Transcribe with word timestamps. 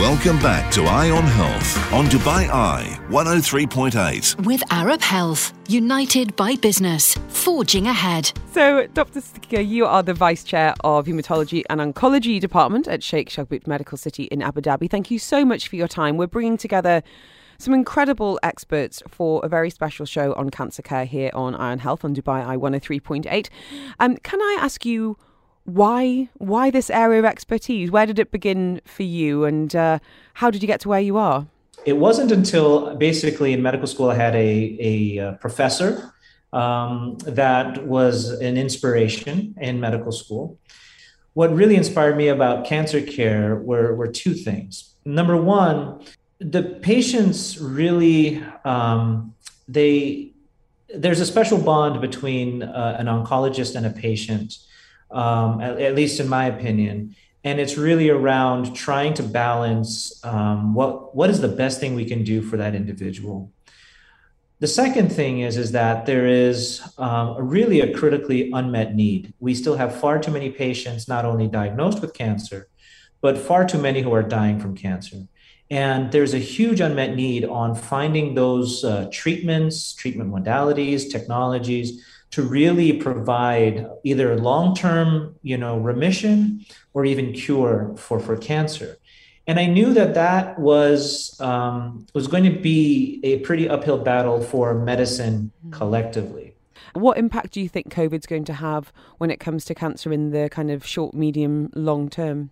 Welcome 0.00 0.38
back 0.38 0.72
to 0.72 0.84
Eye 0.84 1.10
on 1.10 1.24
Health 1.24 1.92
on 1.92 2.06
Dubai 2.06 2.48
Eye 2.48 2.98
103.8. 3.10 4.46
With 4.46 4.62
Arab 4.72 5.02
Health, 5.02 5.52
united 5.68 6.34
by 6.36 6.56
business, 6.56 7.18
forging 7.28 7.86
ahead. 7.86 8.32
So, 8.52 8.86
Dr. 8.94 9.20
Siddiqui, 9.20 9.68
you 9.68 9.84
are 9.84 10.02
the 10.02 10.14
Vice 10.14 10.42
Chair 10.42 10.72
of 10.84 11.04
Haematology 11.04 11.64
and 11.68 11.82
Oncology 11.82 12.40
Department 12.40 12.88
at 12.88 13.02
Sheikh 13.02 13.28
Shakhbout 13.28 13.66
Medical 13.66 13.98
City 13.98 14.22
in 14.24 14.40
Abu 14.40 14.62
Dhabi. 14.62 14.90
Thank 14.90 15.10
you 15.10 15.18
so 15.18 15.44
much 15.44 15.68
for 15.68 15.76
your 15.76 15.86
time. 15.86 16.16
We're 16.16 16.28
bringing 16.28 16.56
together 16.56 17.02
some 17.58 17.74
incredible 17.74 18.40
experts 18.42 19.02
for 19.06 19.44
a 19.44 19.50
very 19.50 19.68
special 19.68 20.06
show 20.06 20.32
on 20.32 20.48
cancer 20.48 20.80
care 20.80 21.04
here 21.04 21.30
on 21.34 21.54
Eye 21.54 21.72
on 21.72 21.78
Health 21.78 22.06
on 22.06 22.16
Dubai 22.16 22.42
Eye 22.42 22.56
103.8. 22.56 23.50
Um, 23.98 24.16
can 24.16 24.40
I 24.40 24.56
ask 24.62 24.86
you 24.86 25.18
why 25.64 26.28
why 26.38 26.70
this 26.70 26.90
area 26.90 27.18
of 27.18 27.24
expertise? 27.24 27.90
Where 27.90 28.06
did 28.06 28.18
it 28.18 28.30
begin 28.30 28.80
for 28.84 29.02
you, 29.02 29.44
and 29.44 29.74
uh, 29.74 29.98
how 30.34 30.50
did 30.50 30.62
you 30.62 30.66
get 30.66 30.80
to 30.80 30.88
where 30.88 31.00
you 31.00 31.16
are? 31.16 31.46
It 31.86 31.94
wasn't 31.94 32.30
until 32.30 32.94
basically 32.96 33.52
in 33.52 33.62
medical 33.62 33.86
school 33.86 34.10
I 34.10 34.14
had 34.14 34.34
a, 34.34 34.76
a, 34.80 35.18
uh, 35.18 35.32
professor 35.36 36.12
um, 36.52 37.16
that 37.22 37.86
was 37.86 38.30
an 38.30 38.58
inspiration 38.58 39.54
in 39.58 39.80
medical 39.80 40.12
school. 40.12 40.58
What 41.32 41.54
really 41.54 41.76
inspired 41.76 42.16
me 42.18 42.28
about 42.28 42.66
cancer 42.66 43.00
care 43.00 43.56
were, 43.56 43.94
were 43.94 44.08
two 44.08 44.34
things. 44.34 44.94
Number 45.06 45.36
one, 45.36 46.04
the 46.38 46.62
patients 46.62 47.58
really 47.58 48.44
um, 48.64 49.34
they 49.68 50.32
there's 50.92 51.20
a 51.20 51.26
special 51.26 51.56
bond 51.56 52.00
between 52.00 52.64
uh, 52.64 52.96
an 52.98 53.06
oncologist 53.06 53.76
and 53.76 53.86
a 53.86 53.90
patient 53.90 54.58
um, 55.12 55.60
at, 55.60 55.80
at, 55.80 55.94
least 55.94 56.20
in 56.20 56.28
my 56.28 56.46
opinion. 56.46 57.14
And 57.42 57.58
it's 57.58 57.76
really 57.76 58.10
around 58.10 58.74
trying 58.76 59.14
to 59.14 59.22
balance 59.22 60.22
um, 60.24 60.74
what 60.74 61.14
what 61.16 61.30
is 61.30 61.40
the 61.40 61.48
best 61.48 61.80
thing 61.80 61.94
we 61.94 62.04
can 62.04 62.22
do 62.22 62.42
for 62.42 62.56
that 62.58 62.74
individual. 62.74 63.50
The 64.58 64.66
second 64.66 65.10
thing 65.10 65.40
is 65.40 65.56
is 65.56 65.72
that 65.72 66.04
there 66.04 66.26
is 66.26 66.82
um, 66.98 67.36
really 67.38 67.80
a 67.80 67.94
critically 67.94 68.50
unmet 68.52 68.94
need. 68.94 69.32
We 69.40 69.54
still 69.54 69.76
have 69.76 69.98
far 69.98 70.18
too 70.18 70.30
many 70.30 70.50
patients 70.50 71.08
not 71.08 71.24
only 71.24 71.48
diagnosed 71.48 72.02
with 72.02 72.12
cancer, 72.12 72.68
but 73.22 73.38
far 73.38 73.64
too 73.64 73.78
many 73.78 74.02
who 74.02 74.12
are 74.12 74.22
dying 74.22 74.60
from 74.60 74.76
cancer. 74.76 75.26
And 75.70 76.10
there's 76.10 76.34
a 76.34 76.38
huge 76.38 76.80
unmet 76.80 77.14
need 77.14 77.44
on 77.44 77.74
finding 77.74 78.34
those 78.34 78.84
uh, 78.84 79.08
treatments, 79.12 79.94
treatment 79.94 80.30
modalities, 80.30 81.10
technologies 81.10 82.04
to 82.30 82.42
really 82.42 82.92
provide 82.92 83.86
either 84.04 84.36
long-term, 84.36 85.34
you 85.42 85.58
know, 85.58 85.78
remission 85.78 86.64
or 86.94 87.04
even 87.04 87.32
cure 87.32 87.94
for, 87.96 88.20
for 88.20 88.36
cancer. 88.36 88.98
And 89.46 89.58
I 89.58 89.66
knew 89.66 89.92
that 89.94 90.14
that 90.14 90.58
was 90.60 91.40
um, 91.40 92.06
was 92.14 92.28
going 92.28 92.44
to 92.44 92.56
be 92.56 93.20
a 93.24 93.40
pretty 93.40 93.68
uphill 93.68 93.98
battle 93.98 94.40
for 94.40 94.74
medicine 94.74 95.50
mm-hmm. 95.58 95.72
collectively. 95.72 96.54
What 96.94 97.18
impact 97.18 97.52
do 97.52 97.60
you 97.60 97.68
think 97.68 97.92
COVID's 97.92 98.26
going 98.26 98.44
to 98.44 98.52
have 98.52 98.92
when 99.18 99.30
it 99.30 99.40
comes 99.40 99.64
to 99.66 99.74
cancer 99.74 100.12
in 100.12 100.30
the 100.30 100.48
kind 100.50 100.70
of 100.70 100.86
short, 100.86 101.14
medium, 101.14 101.70
long 101.74 102.08
term? 102.08 102.50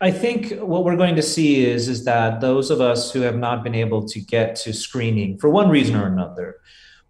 I 0.00 0.10
think 0.10 0.58
what 0.60 0.84
we're 0.84 0.96
going 0.96 1.16
to 1.16 1.22
see 1.22 1.64
is 1.64 1.88
is 1.88 2.04
that 2.04 2.40
those 2.40 2.70
of 2.70 2.80
us 2.80 3.12
who 3.12 3.20
have 3.20 3.36
not 3.36 3.62
been 3.62 3.74
able 3.74 4.06
to 4.08 4.20
get 4.20 4.56
to 4.56 4.72
screening 4.72 5.38
for 5.38 5.48
one 5.48 5.68
reason 5.68 5.96
or 5.96 6.06
another, 6.06 6.56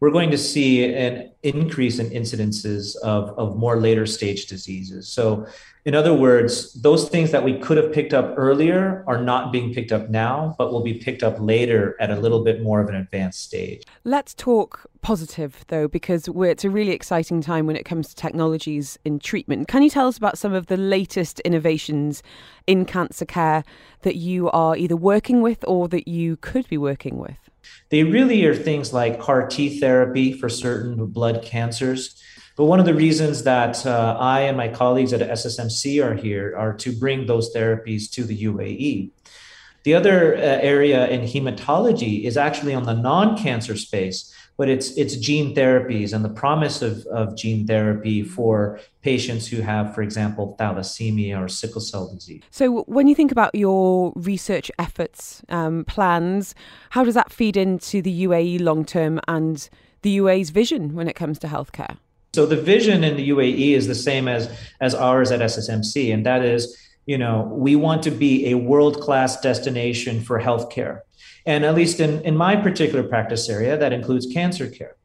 we're 0.02 0.10
going 0.10 0.32
to 0.32 0.36
see 0.36 0.92
an 0.92 1.30
increase 1.44 2.00
in 2.00 2.10
incidences 2.10 2.96
of, 3.04 3.28
of 3.38 3.56
more 3.56 3.76
later 3.76 4.04
stage 4.04 4.46
diseases. 4.46 5.06
So, 5.06 5.46
in 5.84 5.94
other 5.94 6.12
words, 6.12 6.72
those 6.82 7.08
things 7.08 7.30
that 7.30 7.44
we 7.44 7.56
could 7.60 7.76
have 7.76 7.92
picked 7.92 8.12
up 8.12 8.34
earlier 8.36 9.04
are 9.06 9.22
not 9.22 9.52
being 9.52 9.72
picked 9.72 9.92
up 9.92 10.10
now, 10.10 10.56
but 10.58 10.72
will 10.72 10.82
be 10.82 10.94
picked 10.94 11.22
up 11.22 11.36
later 11.38 11.96
at 12.00 12.10
a 12.10 12.16
little 12.16 12.42
bit 12.42 12.64
more 12.64 12.80
of 12.80 12.88
an 12.88 12.96
advanced 12.96 13.42
stage. 13.44 13.84
Let's 14.02 14.34
talk 14.34 14.86
positive, 15.02 15.64
though, 15.68 15.86
because 15.86 16.26
it's 16.26 16.64
a 16.64 16.70
really 16.70 16.92
exciting 16.92 17.40
time 17.40 17.68
when 17.68 17.76
it 17.76 17.84
comes 17.84 18.08
to 18.08 18.16
technologies 18.16 18.98
in 19.04 19.20
treatment. 19.20 19.68
Can 19.68 19.84
you 19.84 19.90
tell 19.90 20.08
us 20.08 20.16
about 20.16 20.36
some 20.36 20.52
of 20.52 20.66
the 20.66 20.76
latest 20.76 21.38
innovations 21.40 22.24
in 22.66 22.86
cancer 22.86 23.24
care 23.24 23.62
that 24.00 24.16
you 24.16 24.50
are 24.50 24.76
either 24.76 24.96
working 24.96 25.42
with 25.42 25.64
or 25.68 25.86
that 25.88 26.08
you 26.08 26.38
could 26.38 26.68
be 26.68 26.76
working 26.76 27.18
with? 27.18 27.41
They 27.90 28.04
really 28.04 28.44
are 28.46 28.54
things 28.54 28.92
like 28.92 29.20
CAR 29.20 29.46
T 29.46 29.80
therapy 29.80 30.32
for 30.32 30.48
certain 30.48 31.06
blood 31.06 31.42
cancers. 31.42 32.20
But 32.56 32.66
one 32.66 32.80
of 32.80 32.86
the 32.86 32.94
reasons 32.94 33.44
that 33.44 33.84
uh, 33.86 34.16
I 34.18 34.42
and 34.42 34.56
my 34.56 34.68
colleagues 34.68 35.12
at 35.12 35.20
SSMC 35.20 36.04
are 36.04 36.14
here 36.14 36.54
are 36.56 36.74
to 36.74 36.92
bring 36.92 37.26
those 37.26 37.54
therapies 37.54 38.10
to 38.12 38.24
the 38.24 38.44
UAE. 38.44 39.10
The 39.84 39.94
other 39.94 40.36
uh, 40.36 40.40
area 40.40 41.08
in 41.08 41.22
hematology 41.22 42.24
is 42.24 42.36
actually 42.36 42.74
on 42.74 42.84
the 42.84 42.94
non 42.94 43.36
cancer 43.36 43.76
space 43.76 44.32
but 44.62 44.68
it's 44.68 44.96
it's 44.96 45.16
gene 45.16 45.56
therapies 45.56 46.12
and 46.12 46.24
the 46.24 46.28
promise 46.28 46.82
of, 46.82 47.04
of 47.06 47.36
gene 47.36 47.66
therapy 47.66 48.22
for 48.22 48.78
patients 49.02 49.48
who 49.48 49.60
have, 49.60 49.92
for 49.92 50.02
example, 50.02 50.54
thalassemia 50.56 51.36
or 51.36 51.48
sickle 51.48 51.80
cell 51.80 52.06
disease. 52.14 52.44
So, 52.52 52.82
when 52.82 53.08
you 53.08 53.16
think 53.16 53.32
about 53.32 53.52
your 53.56 54.12
research 54.14 54.70
efforts, 54.78 55.42
um, 55.48 55.84
plans, 55.86 56.54
how 56.90 57.02
does 57.02 57.14
that 57.14 57.32
feed 57.32 57.56
into 57.56 58.00
the 58.00 58.22
UAE 58.24 58.60
long 58.60 58.84
term 58.84 59.18
and 59.26 59.68
the 60.02 60.16
UAE's 60.18 60.50
vision 60.50 60.94
when 60.94 61.08
it 61.08 61.16
comes 61.16 61.40
to 61.40 61.48
healthcare? 61.48 61.96
So, 62.32 62.46
the 62.46 62.62
vision 62.74 63.02
in 63.02 63.16
the 63.16 63.30
UAE 63.30 63.72
is 63.72 63.88
the 63.88 63.96
same 63.96 64.28
as 64.28 64.48
as 64.80 64.94
ours 64.94 65.32
at 65.32 65.40
SSMC, 65.40 66.14
and 66.14 66.24
that 66.24 66.44
is 66.44 66.62
you 67.06 67.18
know, 67.18 67.48
we 67.52 67.76
want 67.76 68.02
to 68.04 68.10
be 68.10 68.50
a 68.50 68.54
world 68.54 69.00
class 69.00 69.40
destination 69.40 70.20
for 70.20 70.40
healthcare. 70.40 71.00
And 71.44 71.64
at 71.64 71.74
least 71.74 72.00
in, 72.00 72.20
in 72.22 72.36
my 72.36 72.56
particular 72.56 73.02
practice 73.02 73.48
area, 73.48 73.76
that 73.76 73.92
includes 73.92 74.26
cancer 74.26 74.68
care. 74.68 74.96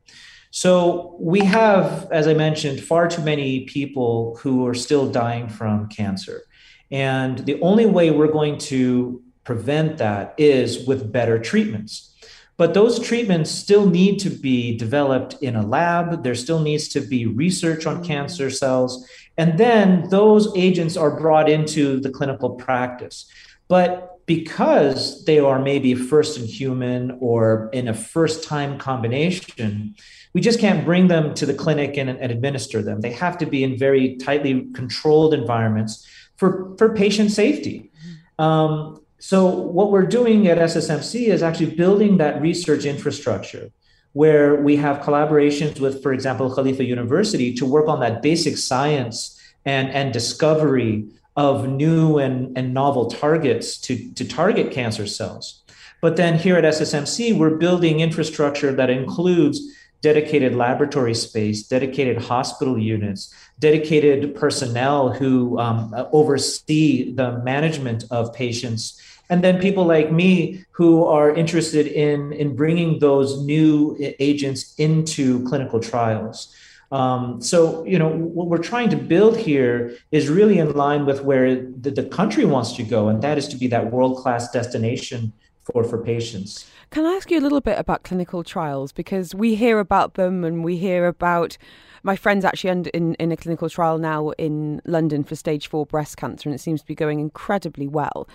So 0.52 1.16
we 1.20 1.42
have, 1.42 2.08
as 2.12 2.28
I 2.28 2.34
mentioned, 2.34 2.82
far 2.82 3.08
too 3.08 3.22
many 3.22 3.66
people 3.66 4.38
who 4.42 4.66
are 4.68 4.74
still 4.74 5.10
dying 5.10 5.50
from 5.50 5.90
cancer. 5.90 6.44
And 6.92 7.40
the 7.40 7.60
only 7.62 7.86
way 7.86 8.12
we're 8.12 8.32
going 8.32 8.58
to 8.60 9.22
prevent 9.44 9.98
that 9.98 10.36
is 10.38 10.88
with 10.88 11.12
better 11.12 11.40
treatments. 11.40 12.14
But 12.58 12.74
those 12.74 13.00
treatments 13.00 13.52
still 13.52 13.88
need 13.88 14.20
to 14.20 14.30
be 14.30 14.76
developed 14.76 15.36
in 15.42 15.56
a 15.56 15.66
lab. 15.66 16.24
There 16.24 16.34
still 16.36 16.60
needs 16.60 16.88
to 16.90 17.02
be 17.02 17.26
research 17.26 17.86
on 17.86 17.98
mm-hmm. 17.98 18.06
cancer 18.06 18.50
cells. 18.50 19.08
And 19.38 19.58
then 19.58 20.10
those 20.10 20.52
agents 20.56 20.98
are 20.98 21.12
brought 21.12 21.50
into 21.50 22.00
the 22.00 22.10
clinical 22.10 22.52
practice. 22.52 23.30
But 23.68 24.26
because 24.26 25.24
they 25.26 25.40
are 25.40 25.60
maybe 25.60 25.96
first 25.96 26.38
in 26.38 26.46
human 26.46 27.18
or 27.22 27.70
in 27.72 27.88
a 27.88 27.94
first 27.94 28.44
time 28.44 28.78
combination, 28.78 29.96
we 30.34 30.42
just 30.42 30.60
can't 30.60 30.84
bring 30.84 31.08
them 31.08 31.34
to 31.36 31.46
the 31.46 31.54
clinic 31.54 31.98
and, 31.98 32.10
and, 32.10 32.32
administer 32.32 32.82
them. 32.82 33.02
They 33.02 33.14
have 33.14 33.38
to 33.40 33.46
be 33.46 33.64
in 33.64 33.78
very 33.78 34.18
tightly 34.18 34.68
controlled 34.74 35.34
environments 35.34 36.06
for, 36.36 36.76
for 36.78 36.94
patient 36.94 37.32
safety. 37.32 37.92
Um, 38.38 39.02
so, 39.20 39.48
what 39.48 39.92
we're 39.92 40.06
doing 40.06 40.48
at 40.48 40.58
SSMC 40.58 41.28
is 41.28 41.42
actually 41.42 41.74
building 41.76 42.18
that 42.18 42.40
research 42.42 42.86
infrastructure 42.86 43.72
where 44.18 44.56
we 44.56 44.76
have 44.76 44.98
collaborations 45.02 45.80
with, 45.80 46.02
for 46.02 46.12
example, 46.12 46.52
Khalifa 46.52 46.84
University 46.84 47.54
to 47.54 47.68
work 47.68 47.88
on 47.88 48.00
that 48.00 48.24
basic 48.24 48.58
science 48.58 49.40
and, 49.64 49.92
and 49.92 50.12
discovery 50.12 51.06
of 51.36 51.70
new 51.70 52.18
and, 52.18 52.58
and 52.58 52.74
novel 52.74 53.12
targets 53.12 53.78
to, 53.78 54.12
to 54.14 54.28
target 54.28 54.72
cancer 54.72 55.06
cells. 55.06 55.62
But 56.02 56.16
then 56.16 56.40
here 56.40 56.56
at 56.56 56.64
SSMC, 56.64 57.38
we're 57.38 57.58
building 57.58 58.00
infrastructure 58.00 58.72
that 58.74 58.90
includes 58.90 59.62
dedicated 60.02 60.56
laboratory 60.56 61.14
space, 61.14 61.68
dedicated 61.68 62.18
hospital 62.18 62.76
units, 62.80 63.32
dedicated 63.60 64.34
personnel 64.34 65.14
who 65.14 65.60
um, 65.60 65.94
oversee 66.12 67.14
the 67.14 67.38
management 67.44 68.06
of 68.10 68.34
patients 68.34 69.00
and 69.30 69.44
then 69.44 69.60
people 69.60 69.86
like 69.86 70.12
me 70.12 70.64
who 70.72 71.04
are 71.06 71.34
interested 71.34 71.88
in 71.88 72.34
in 72.34 72.56
bringing 72.56 73.00
those 73.00 73.44
new 73.44 73.96
agents 74.20 74.74
into 74.78 75.44
clinical 75.48 75.80
trials. 75.80 76.54
Um, 76.92 77.42
so 77.42 77.84
you 77.86 78.00
know 78.00 78.10
what 78.10 78.48
we're 78.48 78.58
trying 78.74 78.90
to 78.90 78.96
build 78.96 79.36
here 79.38 79.98
is 80.12 80.30
really 80.30 80.58
in 80.58 80.74
line 80.74 81.06
with 81.06 81.22
where 81.24 81.56
the, 81.56 81.92
the 81.92 82.04
country 82.04 82.46
wants 82.46 82.74
to 82.78 82.84
go 82.84 83.10
and 83.10 83.22
that 83.22 83.38
is 83.38 83.48
to 83.50 83.58
be 83.58 83.68
that 83.68 83.92
world-class 83.92 84.52
destination 84.52 85.34
for 85.64 85.84
for 85.84 85.98
patients. 85.98 86.70
Can 86.90 87.06
i 87.06 87.14
ask 87.14 87.30
you 87.30 87.40
a 87.40 87.42
little 87.42 87.60
bit 87.60 87.78
about 87.78 88.04
clinical 88.04 88.42
trials? 88.44 88.94
Because 88.94 89.36
we 89.36 89.56
hear 89.56 89.80
about 89.80 90.14
them 90.14 90.46
and 90.46 90.64
we 90.64 90.78
hear 90.78 91.08
about 91.08 91.58
my 92.04 92.16
friend's 92.16 92.46
actually 92.46 92.90
in, 92.94 93.16
in 93.16 93.32
a 93.34 93.38
clinical 93.38 93.70
trial 93.70 93.98
now 93.98 94.30
in 94.38 94.82
London 94.86 95.26
for 95.26 95.36
stage 95.36 95.68
four 95.68 95.86
breast 95.86 96.16
cancer, 96.16 96.48
and 96.48 96.56
it 96.56 96.60
seems 96.60 96.80
to 96.80 96.88
be 96.88 96.96
going 96.96 97.20
incredibly 97.20 97.88
well. 97.88 98.30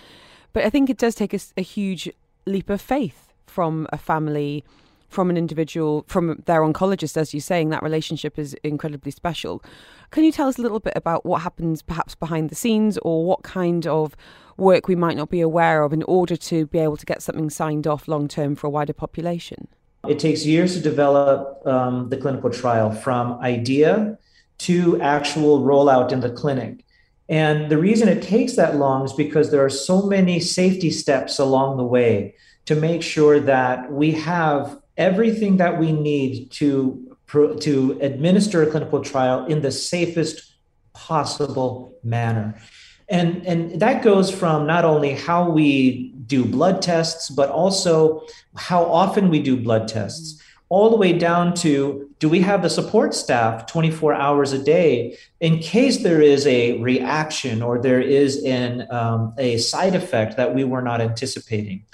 But 0.53 0.65
I 0.65 0.69
think 0.69 0.89
it 0.89 0.97
does 0.97 1.15
take 1.15 1.33
a, 1.33 1.39
a 1.57 1.61
huge 1.61 2.09
leap 2.45 2.69
of 2.69 2.81
faith 2.81 3.33
from 3.47 3.87
a 3.91 3.97
family 3.97 4.63
from 5.13 5.29
an 5.29 5.37
individual, 5.37 6.03
from 6.07 6.41
their 6.45 6.61
oncologist, 6.61 7.15
as 7.15 7.33
you're 7.33 7.41
saying, 7.41 7.69
that 7.69 7.83
relationship 7.83 8.39
is 8.39 8.55
incredibly 8.63 9.11
special. 9.11 9.63
Can 10.11 10.23
you 10.23 10.31
tell 10.31 10.47
us 10.47 10.57
a 10.57 10.61
little 10.61 10.79
bit 10.79 10.93
about 10.95 11.23
what 11.25 11.43
happens 11.43 11.81
perhaps 11.81 12.15
behind 12.15 12.49
the 12.49 12.55
scenes 12.55 12.97
or 13.03 13.23
what 13.23 13.43
kind 13.43 13.85
of 13.85 14.15
work 14.57 14.87
we 14.87 14.95
might 14.95 15.15
not 15.15 15.29
be 15.29 15.39
aware 15.39 15.83
of 15.83 15.93
in 15.93 16.03
order 16.03 16.35
to 16.35 16.65
be 16.65 16.79
able 16.79 16.97
to 16.97 17.05
get 17.05 17.21
something 17.21 17.49
signed 17.49 17.85
off 17.87 18.07
long 18.07 18.27
term 18.27 18.55
for 18.55 18.67
a 18.67 18.69
wider 18.69 18.93
population? 18.93 19.67
It 20.07 20.19
takes 20.19 20.45
years 20.45 20.73
to 20.73 20.81
develop 20.81 21.65
um, 21.65 22.09
the 22.09 22.17
clinical 22.17 22.49
trial 22.49 22.91
from 22.91 23.39
idea 23.39 24.17
to 24.59 24.99
actual 25.01 25.61
rollout 25.61 26.11
in 26.11 26.19
the 26.19 26.31
clinic. 26.31 26.83
And 27.33 27.71
the 27.71 27.79
reason 27.79 28.07
it 28.09 28.21
takes 28.21 28.57
that 28.57 28.75
long 28.75 29.05
is 29.05 29.13
because 29.13 29.49
there 29.49 29.65
are 29.65 29.69
so 29.89 30.03
many 30.03 30.39
safety 30.39 30.91
steps 30.91 31.39
along 31.39 31.77
the 31.77 31.83
way 31.83 32.35
to 32.65 32.75
make 32.75 33.01
sure 33.01 33.39
that 33.39 33.91
we 33.91 34.11
have 34.11 34.79
everything 34.97 35.57
that 35.57 35.79
we 35.79 35.91
need 35.91 36.51
to 36.51 37.17
to 37.61 37.97
administer 38.01 38.61
a 38.61 38.69
clinical 38.69 39.01
trial 39.03 39.47
in 39.47 39.63
the 39.63 39.71
safest 39.71 40.53
possible 40.93 41.97
manner. 42.03 42.53
And, 43.09 43.43
and 43.47 43.79
that 43.79 44.03
goes 44.03 44.29
from 44.29 44.67
not 44.67 44.85
only 44.85 45.15
how 45.15 45.49
we 45.49 46.13
do 46.27 46.45
blood 46.45 46.83
tests, 46.83 47.31
but 47.31 47.49
also 47.49 48.21
how 48.55 48.83
often 48.85 49.31
we 49.31 49.41
do 49.41 49.57
blood 49.57 49.87
tests, 49.87 50.39
all 50.69 50.89
the 50.89 50.97
way 50.97 51.13
down 51.13 51.53
to 51.53 52.09
do 52.19 52.29
we 52.29 52.39
have 52.39 52.61
the 52.61 52.69
support 52.69 53.13
staff 53.13 53.65
24 53.65 54.13
hours 54.13 54.53
a 54.53 54.63
day 54.63 55.17
in 55.39 55.59
case 55.59 56.03
there 56.03 56.21
is 56.21 56.47
a 56.47 56.79
reaction 56.79 57.61
or 57.61 57.81
there 57.81 58.01
is 58.01 58.43
an, 58.45 58.87
um, 58.89 59.33
a 59.37 59.57
side 59.57 59.93
effect 59.93 60.37
that 60.37 60.55
we 60.55 60.63
were 60.63 60.81
not 60.81 61.01
anticipating. 61.01 61.85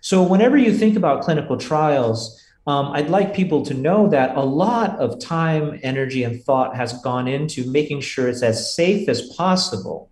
So, 0.00 0.22
whenever 0.22 0.56
you 0.56 0.72
think 0.72 0.96
about 0.96 1.22
clinical 1.22 1.56
trials, 1.56 2.38
um, 2.66 2.92
I'd 2.92 3.08
like 3.08 3.34
people 3.34 3.64
to 3.64 3.74
know 3.74 4.08
that 4.08 4.36
a 4.36 4.44
lot 4.44 4.98
of 4.98 5.18
time, 5.18 5.80
energy, 5.82 6.22
and 6.22 6.42
thought 6.44 6.76
has 6.76 6.92
gone 7.00 7.26
into 7.26 7.68
making 7.70 8.02
sure 8.02 8.28
it's 8.28 8.42
as 8.42 8.74
safe 8.74 9.08
as 9.08 9.22
possible. 9.34 10.10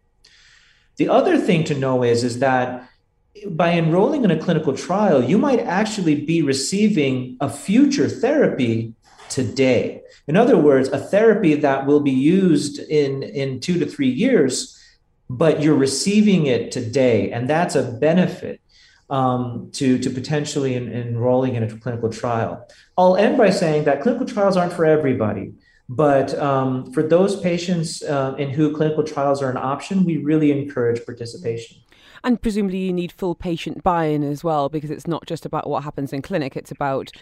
The 0.97 1.11
other 1.11 1.37
thing 1.37 1.65
to 1.65 1.75
know 1.75 2.03
is, 2.03 2.25
is 2.25 2.39
that 2.39 2.89
by 3.49 3.73
enrolling 3.73 4.25
in 4.25 4.31
a 4.31 4.39
clinical 4.39 4.77
trial, 4.77 5.23
you 5.23 5.39
might 5.39 5.61
actually 5.61 6.15
be 6.15 6.43
receiving 6.43 7.37
a 7.41 7.49
future 7.49 8.09
therapy 8.09 8.95
today. 9.29 10.03
In 10.27 10.37
other 10.37 10.57
words, 10.57 10.89
a 10.89 10.99
therapy 10.99 11.55
that 11.55 11.87
will 11.87 12.01
be 12.01 12.11
used 12.11 12.79
in, 12.79 13.23
in 13.23 13.61
two 13.61 13.79
to 13.79 13.87
three 13.87 14.09
years, 14.09 14.79
but 15.29 15.63
you're 15.63 15.77
receiving 15.77 16.47
it 16.47 16.73
today. 16.73 17.31
And 17.31 17.49
that's 17.49 17.75
a 17.75 17.83
benefit 17.83 18.61
um, 19.11 19.71
to, 19.73 19.99
to 19.99 20.11
potentially 20.11 20.75
in, 20.75 20.93
enrolling 20.93 21.55
in 21.55 21.63
a 21.63 21.77
clinical 21.79 22.11
trial. 22.11 22.67
I'll 22.97 23.17
end 23.17 23.39
by 23.39 23.51
saying 23.51 23.85
that 23.85 24.03
clinical 24.03 24.27
trials 24.27 24.57
aren't 24.57 24.73
for 24.73 24.85
everybody. 24.85 25.53
But 25.89 26.37
um, 26.39 26.93
for 26.93 27.03
those 27.05 27.39
patients 27.41 28.03
uh, 28.03 28.35
in 28.39 28.51
who 28.51 28.75
clinical 28.75 29.05
trials 29.05 29.41
are 29.43 29.51
an 29.51 29.57
option, 29.57 30.05
we 30.05 30.17
really 30.17 30.51
encourage 30.51 31.05
participation. 31.05 31.77
And 32.27 32.43
presumably, 32.43 32.79
you 32.79 32.93
need 32.93 33.13
full 33.13 33.37
patient 33.37 33.85
buy 33.85 34.07
in 34.07 34.25
as 34.25 34.43
well, 34.43 34.69
because 34.69 34.91
it's 34.91 35.07
not 35.07 35.27
just 35.27 35.47
about 35.47 35.71
what 35.71 35.85
happens 35.85 36.13
in 36.13 36.23
clinic, 36.23 36.57
it's 36.57 36.73
about 36.73 37.13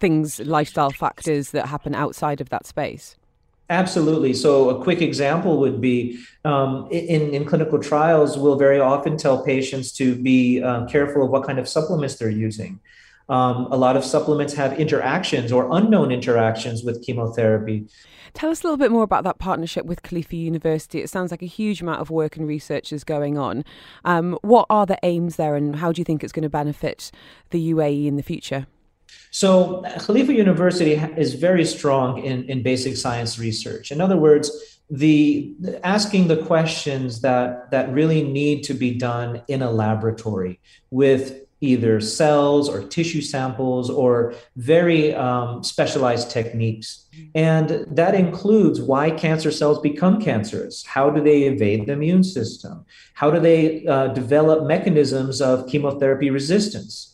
things, 0.00 0.40
lifestyle 0.40 0.88
factors 0.88 1.50
that 1.50 1.66
happen 1.66 1.94
outside 1.94 2.40
of 2.40 2.48
that 2.48 2.66
space. 2.66 3.14
Absolutely. 3.68 4.32
So, 4.32 4.70
a 4.70 4.82
quick 4.82 5.02
example 5.02 5.58
would 5.58 5.82
be 5.82 6.18
um, 6.46 6.88
in, 6.90 7.34
in 7.34 7.44
clinical 7.44 7.78
trials, 7.78 8.38
we'll 8.38 8.56
very 8.56 8.80
often 8.80 9.18
tell 9.18 9.44
patients 9.44 9.92
to 9.92 10.16
be 10.16 10.62
uh, 10.62 10.86
careful 10.86 11.26
of 11.26 11.30
what 11.30 11.44
kind 11.44 11.58
of 11.58 11.68
supplements 11.68 12.14
they're 12.14 12.30
using. 12.30 12.80
Um, 13.28 13.68
a 13.70 13.76
lot 13.76 13.96
of 13.96 14.04
supplements 14.04 14.54
have 14.54 14.78
interactions 14.78 15.52
or 15.52 15.68
unknown 15.72 16.12
interactions 16.12 16.84
with 16.84 17.02
chemotherapy. 17.04 17.86
Tell 18.34 18.50
us 18.50 18.62
a 18.62 18.66
little 18.66 18.76
bit 18.76 18.90
more 18.90 19.04
about 19.04 19.24
that 19.24 19.38
partnership 19.38 19.86
with 19.86 20.02
Khalifa 20.02 20.34
University. 20.34 21.00
It 21.00 21.08
sounds 21.08 21.30
like 21.30 21.42
a 21.42 21.46
huge 21.46 21.80
amount 21.80 22.00
of 22.00 22.10
work 22.10 22.36
and 22.36 22.46
research 22.46 22.92
is 22.92 23.04
going 23.04 23.38
on. 23.38 23.64
Um, 24.04 24.36
what 24.42 24.66
are 24.68 24.86
the 24.86 24.98
aims 25.04 25.36
there, 25.36 25.54
and 25.54 25.76
how 25.76 25.92
do 25.92 26.00
you 26.00 26.04
think 26.04 26.24
it's 26.24 26.32
going 26.32 26.42
to 26.42 26.50
benefit 26.50 27.12
the 27.50 27.72
UAE 27.72 28.06
in 28.06 28.16
the 28.16 28.22
future? 28.22 28.66
So, 29.30 29.82
Khalifa 29.98 30.34
University 30.34 30.94
is 30.94 31.34
very 31.34 31.64
strong 31.64 32.22
in, 32.24 32.44
in 32.44 32.62
basic 32.62 32.96
science 32.96 33.38
research. 33.38 33.92
In 33.92 34.00
other 34.00 34.16
words, 34.16 34.50
the 34.90 35.54
asking 35.82 36.28
the 36.28 36.36
questions 36.36 37.20
that 37.22 37.70
that 37.70 37.92
really 37.92 38.22
need 38.22 38.62
to 38.64 38.74
be 38.74 38.94
done 38.94 39.42
in 39.48 39.62
a 39.62 39.70
laboratory 39.70 40.60
with 40.90 41.40
either 41.64 42.00
cells 42.00 42.68
or 42.68 42.82
tissue 42.82 43.22
samples 43.22 43.88
or 43.90 44.34
very 44.56 45.14
um, 45.14 45.62
specialized 45.64 46.30
techniques. 46.30 47.06
And 47.34 47.86
that 47.90 48.14
includes 48.14 48.80
why 48.80 49.10
cancer 49.10 49.50
cells 49.50 49.80
become 49.80 50.20
cancerous. 50.20 50.84
How 50.84 51.10
do 51.10 51.22
they 51.22 51.42
evade 51.44 51.86
the 51.86 51.92
immune 51.92 52.24
system? 52.24 52.84
How 53.14 53.30
do 53.30 53.40
they 53.40 53.86
uh, 53.86 54.08
develop 54.08 54.66
mechanisms 54.66 55.40
of 55.40 55.68
chemotherapy 55.68 56.30
resistance? 56.30 57.10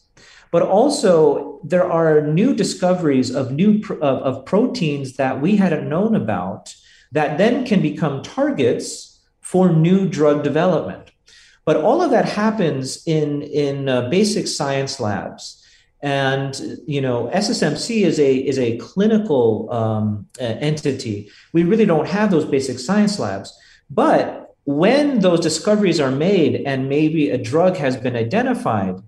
but 0.52 0.62
also 0.62 1.60
there 1.62 1.90
are 1.90 2.26
new 2.26 2.54
discoveries 2.54 3.30
of 3.34 3.52
new 3.52 3.80
of, 3.90 4.02
of 4.02 4.44
proteins 4.44 5.16
that 5.16 5.40
we 5.40 5.56
hadn't 5.56 5.88
known 5.88 6.14
about 6.14 6.74
that 7.12 7.38
then 7.38 7.64
can 7.64 7.80
become 7.80 8.22
targets 8.22 9.20
for 9.40 9.72
new 9.72 10.08
drug 10.08 10.42
development 10.42 11.09
but 11.64 11.76
all 11.76 12.02
of 12.02 12.10
that 12.10 12.26
happens 12.26 13.02
in 13.06 13.42
in 13.42 13.88
uh, 13.88 14.08
basic 14.08 14.46
science 14.46 15.00
labs. 15.00 15.56
And 16.02 16.58
you 16.86 17.02
know 17.02 17.30
ssmc 17.34 18.02
is 18.10 18.18
a 18.18 18.34
is 18.34 18.58
a 18.58 18.78
clinical 18.78 19.70
um, 19.70 20.26
entity. 20.38 21.30
We 21.52 21.64
really 21.64 21.86
don't 21.86 22.08
have 22.08 22.30
those 22.30 22.46
basic 22.46 22.78
science 22.78 23.18
labs. 23.18 23.56
But 23.90 24.54
when 24.64 25.20
those 25.20 25.40
discoveries 25.40 26.00
are 26.00 26.10
made 26.10 26.62
and 26.64 26.88
maybe 26.88 27.30
a 27.30 27.38
drug 27.38 27.76
has 27.76 27.96
been 27.96 28.16
identified 28.16 29.02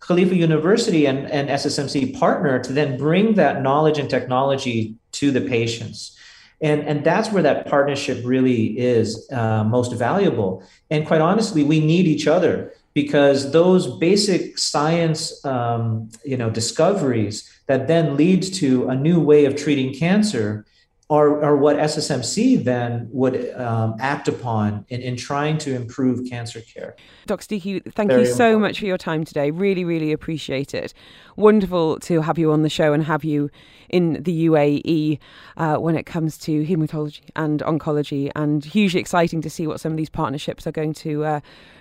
Khalifa 0.00 0.36
University 0.36 1.06
and, 1.06 1.30
and 1.30 1.48
SSMC 1.48 2.18
partner 2.18 2.58
to 2.58 2.72
then 2.72 2.98
bring 2.98 3.34
that 3.34 3.62
knowledge 3.62 3.98
and 3.98 4.10
technology 4.10 4.96
to 5.12 5.30
the 5.30 5.40
patients. 5.40 6.18
And, 6.60 6.82
and 6.82 7.04
that's 7.04 7.30
where 7.30 7.42
that 7.42 7.66
partnership 7.66 8.24
really 8.24 8.78
is 8.78 9.30
uh, 9.32 9.64
most 9.64 9.92
valuable. 9.92 10.62
And 10.90 11.06
quite 11.06 11.20
honestly, 11.20 11.62
we 11.62 11.80
need 11.80 12.06
each 12.06 12.26
other 12.26 12.72
because 12.94 13.50
those 13.50 13.98
basic 13.98 14.56
science 14.56 15.44
um, 15.44 16.10
you 16.24 16.36
know, 16.36 16.48
discoveries 16.48 17.50
that 17.66 17.88
then 17.88 18.16
leads 18.16 18.50
to 18.60 18.88
a 18.88 18.94
new 18.94 19.20
way 19.20 19.44
of 19.46 19.56
treating 19.56 19.92
cancer 19.92 20.64
are, 21.10 21.42
are 21.44 21.56
what 21.56 21.76
SSMC 21.76 22.64
then 22.64 23.08
would 23.12 23.52
um, 23.56 23.94
act 24.00 24.26
upon 24.26 24.86
in, 24.88 25.02
in 25.02 25.16
trying 25.16 25.58
to 25.58 25.74
improve 25.74 26.28
cancer 26.28 26.62
care. 26.62 26.96
Dr. 27.26 27.44
Siddiqui, 27.44 27.92
thank 27.92 28.10
Very 28.10 28.22
you 28.22 28.26
so 28.26 28.32
important. 28.32 28.60
much 28.60 28.78
for 28.78 28.86
your 28.86 28.96
time 28.96 29.24
today. 29.24 29.50
Really, 29.50 29.84
really 29.84 30.12
appreciate 30.12 30.72
it. 30.72 30.94
Wonderful 31.36 31.98
to 32.00 32.22
have 32.22 32.38
you 32.38 32.52
on 32.52 32.62
the 32.62 32.70
show 32.70 32.94
and 32.94 33.04
have 33.04 33.22
you 33.22 33.50
in 33.90 34.22
the 34.22 34.46
UAE 34.46 35.18
uh, 35.58 35.76
when 35.76 35.94
it 35.94 36.04
comes 36.04 36.38
to 36.38 36.64
hematology 36.64 37.20
and 37.36 37.60
oncology, 37.60 38.30
and 38.34 38.64
hugely 38.64 38.98
exciting 38.98 39.42
to 39.42 39.50
see 39.50 39.66
what 39.66 39.80
some 39.80 39.92
of 39.92 39.98
these 39.98 40.10
partnerships 40.10 40.66
are 40.66 40.72
going 40.72 40.94
to 40.94 41.24
uh, 41.24 41.40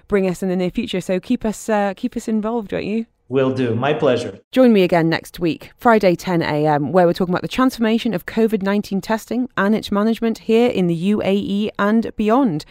bring 0.10 0.27
us 0.27 0.44
in 0.44 0.50
the 0.50 0.56
near 0.56 0.70
future. 0.70 1.00
So 1.00 1.20
keep 1.20 1.46
us 1.46 1.70
uh, 1.70 1.94
keep 1.96 2.18
us 2.18 2.27
involved, 2.27 2.74
won't 2.74 2.86
you? 2.86 3.06
Will 3.30 3.51
do. 3.51 3.74
My 3.74 3.94
pleasure. 3.94 4.39
Join 4.51 4.74
me 4.74 4.84
again 4.84 5.10
next 5.10 5.39
week, 5.39 5.72
Friday 5.77 6.15
10 6.15 6.42
a.m., 6.42 6.92
where 6.92 7.08
we're 7.08 7.13
talking 7.13 7.34
about 7.34 7.42
the 7.42 7.48
transformation 7.48 8.13
of 8.13 8.25
COVID 8.25 8.62
19 8.62 9.01
testing 9.01 9.50
and 9.56 9.74
its 9.74 9.92
management 9.92 10.39
here 10.39 10.70
in 10.70 10.88
the 10.88 11.12
UAE 11.12 11.70
and 11.80 12.13
beyond. 12.15 12.65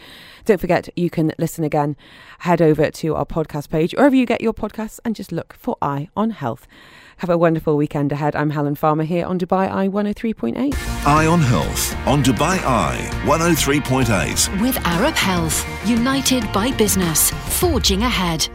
Don't 0.45 0.61
forget, 0.61 0.89
you 0.95 1.09
can 1.09 1.33
listen 1.39 1.63
again. 1.63 1.95
Head 2.39 2.61
over 2.61 2.91
to 2.91 3.15
our 3.15 3.25
podcast 3.25 3.69
page, 3.69 3.93
wherever 3.93 4.15
you 4.15 4.25
get 4.25 4.41
your 4.41 4.53
podcasts, 4.53 4.99
and 5.03 5.15
just 5.15 5.31
look 5.31 5.53
for 5.53 5.75
Eye 5.81 6.09
on 6.15 6.29
Health. 6.29 6.67
Have 7.17 7.29
a 7.29 7.37
wonderful 7.37 7.75
weekend 7.75 8.11
ahead. 8.11 8.35
I'm 8.35 8.51
Helen 8.51 8.75
Farmer 8.75 9.03
here 9.03 9.25
on 9.25 9.39
Dubai 9.39 9.71
Eye 9.71 9.87
103.8. 9.87 11.07
Eye 11.07 11.25
on 11.25 11.39
Health 11.39 12.07
on 12.07 12.23
Dubai 12.23 12.57
Eye 12.59 13.09
103.8. 13.23 14.61
With 14.61 14.77
Arab 14.85 15.15
Health, 15.15 15.65
united 15.87 16.51
by 16.53 16.71
business, 16.71 17.31
forging 17.59 18.03
ahead. 18.03 18.47